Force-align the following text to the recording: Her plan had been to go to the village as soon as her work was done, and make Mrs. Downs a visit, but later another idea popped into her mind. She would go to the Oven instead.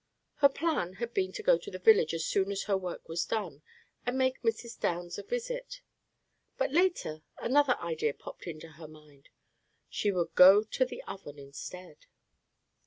Her 0.37 0.49
plan 0.49 0.93
had 0.93 1.13
been 1.13 1.31
to 1.33 1.43
go 1.43 1.59
to 1.59 1.69
the 1.69 1.77
village 1.77 2.11
as 2.15 2.25
soon 2.25 2.51
as 2.51 2.63
her 2.63 2.75
work 2.75 3.07
was 3.07 3.23
done, 3.23 3.61
and 4.03 4.17
make 4.17 4.41
Mrs. 4.41 4.79
Downs 4.79 5.19
a 5.19 5.21
visit, 5.23 5.81
but 6.57 6.71
later 6.71 7.21
another 7.37 7.77
idea 7.77 8.15
popped 8.15 8.47
into 8.47 8.69
her 8.69 8.87
mind. 8.87 9.29
She 9.91 10.11
would 10.11 10.33
go 10.33 10.63
to 10.63 10.85
the 10.85 11.03
Oven 11.03 11.37
instead. 11.37 12.07